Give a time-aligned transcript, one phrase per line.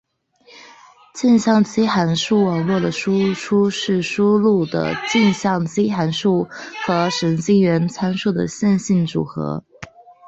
[1.13, 6.47] 径向基函数网络的输出是输入的径向基函数
[6.83, 9.63] 和神经元参数的线性组合。